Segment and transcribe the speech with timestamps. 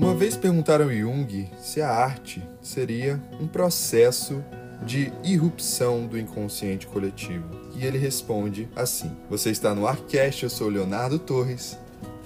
[0.00, 4.42] Uma vez perguntaram a Jung se a arte seria um processo
[4.82, 7.44] de irrupção do inconsciente coletivo.
[7.76, 11.78] E ele responde assim: Você está no Arcast, eu sou Leonardo Torres,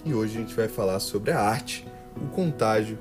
[0.04, 1.84] e hoje a gente vai falar sobre a arte,
[2.16, 2.96] o contágio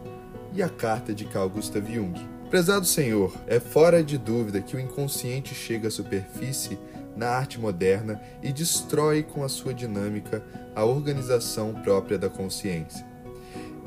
[0.52, 2.20] e a carta de Carl Gustav Jung.
[2.50, 6.80] Prezado Senhor, é fora de dúvida que o inconsciente chega à superfície
[7.16, 10.44] na arte moderna e destrói com a sua dinâmica
[10.76, 13.13] a organização própria da consciência.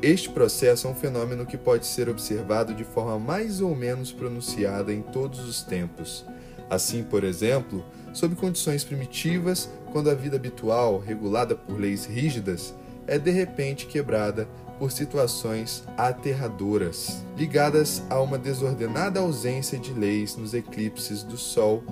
[0.03, 4.93] Este processo é um fenômeno que pode ser observado de forma mais ou menos pronunciada
[4.93, 6.25] em todos os tempos.
[6.69, 12.75] Assim, por exemplo, sob condições primitivas, quando a vida habitual, regulada por leis rígidas,
[13.07, 14.47] é de repente quebrada
[14.79, 21.83] por situações aterradoras, ligadas a uma desordenada ausência de leis nos eclipses do Sol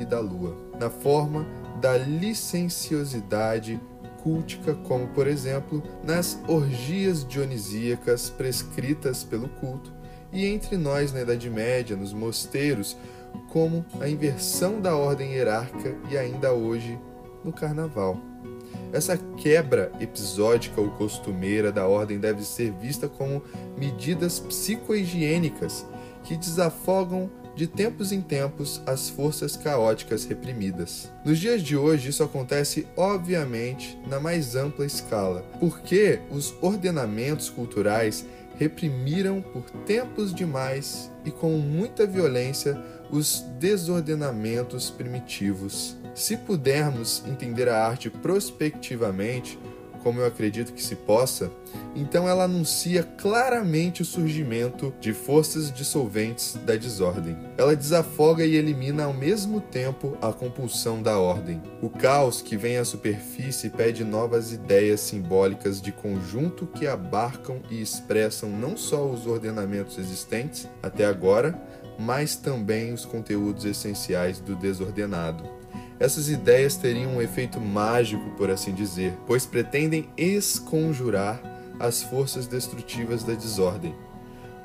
[0.00, 1.46] e da Lua, na forma
[1.80, 3.80] da licenciosidade
[4.22, 9.92] cultica, como por exemplo nas orgias dionisíacas prescritas pelo culto,
[10.32, 12.96] e entre nós na Idade Média, nos mosteiros,
[13.48, 16.98] como a inversão da ordem hierárquica e ainda hoje
[17.44, 18.16] no Carnaval.
[18.92, 23.42] Essa quebra episódica ou costumeira da ordem deve ser vista como
[23.76, 25.86] medidas psicohigiênicas
[26.24, 31.10] que desafogam de tempos em tempos as forças caóticas reprimidas.
[31.24, 38.26] Nos dias de hoje, isso acontece obviamente na mais ampla escala, porque os ordenamentos culturais
[38.58, 42.80] reprimiram por tempos demais e com muita violência
[43.10, 45.96] os desordenamentos primitivos.
[46.14, 49.58] Se pudermos entender a arte prospectivamente,
[50.02, 51.50] como eu acredito que se possa,
[51.94, 57.36] então ela anuncia claramente o surgimento de forças dissolventes da desordem.
[57.56, 61.62] Ela desafoga e elimina ao mesmo tempo a compulsão da ordem.
[61.80, 67.80] O caos que vem à superfície pede novas ideias simbólicas de conjunto que abarcam e
[67.80, 71.60] expressam não só os ordenamentos existentes até agora,
[71.98, 75.62] mas também os conteúdos essenciais do desordenado.
[76.02, 81.40] Essas ideias teriam um efeito mágico, por assim dizer, pois pretendem esconjurar
[81.78, 83.94] as forças destrutivas da desordem,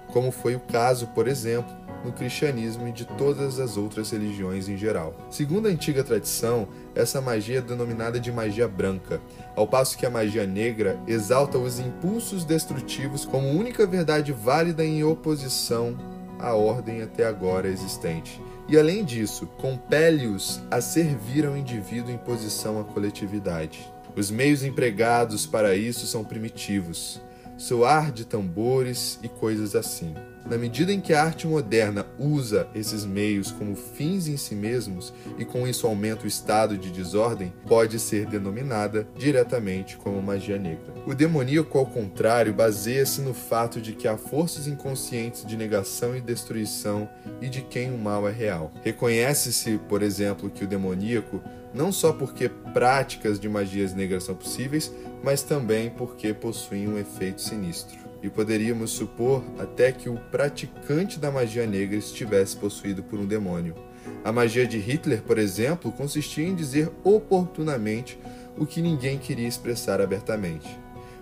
[0.07, 1.71] como foi o caso, por exemplo,
[2.03, 5.15] no cristianismo e de todas as outras religiões em geral.
[5.29, 9.21] Segundo a antiga tradição, essa magia é denominada de magia branca,
[9.55, 15.03] ao passo que a magia negra exalta os impulsos destrutivos como única verdade válida em
[15.03, 15.95] oposição
[16.39, 22.79] à ordem até agora existente e, além disso, compele-os a servir ao indivíduo em posição
[22.79, 23.91] à coletividade.
[24.15, 27.21] Os meios empregados para isso são primitivos,
[27.57, 30.13] soar de tambores e coisas assim.
[30.49, 35.13] Na medida em que a arte moderna usa esses meios como fins em si mesmos
[35.37, 40.93] e com isso aumenta o estado de desordem, pode ser denominada diretamente como magia negra.
[41.05, 46.21] O demoníaco, ao contrário, baseia-se no fato de que há forças inconscientes de negação e
[46.21, 47.09] destruição
[47.41, 48.71] e de quem o mal é real.
[48.83, 51.41] Reconhece-se, por exemplo, que o demoníaco
[51.73, 57.41] não só porque práticas de magias negras são possíveis, mas também porque possuem um efeito
[57.41, 63.25] sinistro e poderíamos supor até que o praticante da magia negra estivesse possuído por um
[63.25, 63.75] demônio.
[64.23, 68.19] A magia de Hitler, por exemplo, consistia em dizer oportunamente
[68.57, 70.67] o que ninguém queria expressar abertamente,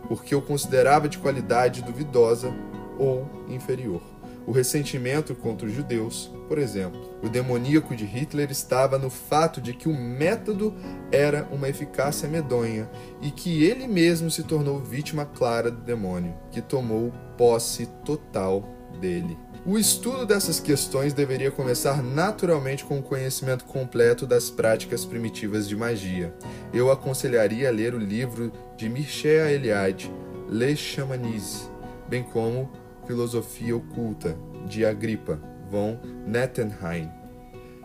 [0.07, 2.53] porque o considerava de qualidade duvidosa
[2.97, 4.14] ou inferior
[4.45, 7.01] o ressentimento contra os judeus, por exemplo.
[7.21, 10.73] O demoníaco de Hitler estava no fato de que o método
[11.11, 12.89] era uma eficácia medonha
[13.21, 18.67] e que ele mesmo se tornou vítima clara do demônio, que tomou posse total
[18.99, 19.37] dele.
[19.65, 25.75] O estudo dessas questões deveria começar naturalmente com o conhecimento completo das práticas primitivas de
[25.75, 26.31] magia.
[26.71, 30.11] Eu aconselharia a ler o livro de Mircea Eliade,
[30.47, 31.71] Le Chamanisme,
[32.07, 32.69] bem como
[33.05, 34.35] Filosofia Oculta,
[34.67, 35.39] de Agripa,
[35.69, 37.09] von Nettenheim,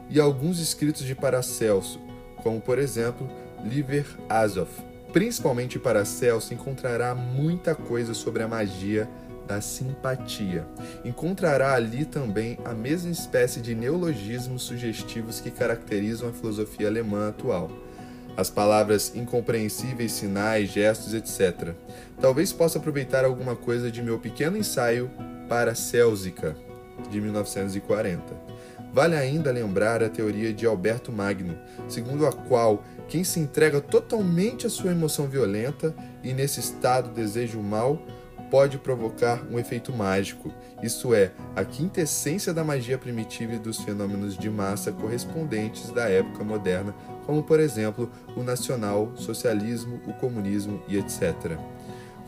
[0.08, 2.00] e alguns escritos de Paracelso,
[2.42, 3.28] como por exemplo
[3.64, 4.69] Liber Azov.
[5.12, 9.08] Principalmente Paracelso encontrará muita coisa sobre a magia
[9.47, 10.64] da simpatia.
[11.05, 17.69] Encontrará ali também a mesma espécie de neologismos sugestivos que caracterizam a filosofia alemã atual.
[18.37, 21.75] As palavras incompreensíveis, sinais, gestos, etc.
[22.21, 25.11] Talvez possa aproveitar alguma coisa de meu pequeno ensaio
[25.49, 26.56] para Célsica,
[27.11, 28.23] de 1940.
[28.93, 31.56] Vale ainda lembrar a teoria de Alberto Magno,
[31.88, 37.56] segundo a qual quem se entrega totalmente à sua emoção violenta e nesse estado deseja
[37.56, 38.00] o mal
[38.50, 40.52] pode provocar um efeito mágico,
[40.82, 46.43] isso é, a quintessência da magia primitiva e dos fenômenos de massa correspondentes da época
[46.43, 46.94] moderna,
[47.25, 51.58] como por exemplo o nacional, socialismo, o comunismo e etc.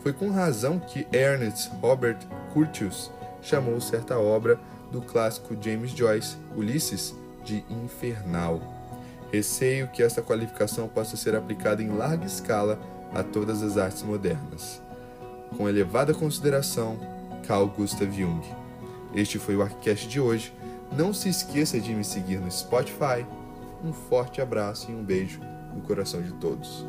[0.01, 2.19] Foi com razão que Ernest Robert
[2.53, 3.11] Curtius
[3.41, 4.59] chamou certa obra
[4.91, 8.61] do clássico James Joyce, Ulisses, de infernal.
[9.31, 12.79] Receio que esta qualificação possa ser aplicada em larga escala
[13.13, 14.82] a todas as artes modernas.
[15.57, 16.97] Com elevada consideração,
[17.47, 18.41] Carl Gustav Jung.
[19.13, 20.53] Este foi o Arquicast de hoje.
[20.97, 23.25] Não se esqueça de me seguir no Spotify.
[23.83, 25.39] Um forte abraço e um beijo
[25.73, 26.85] no coração de todos.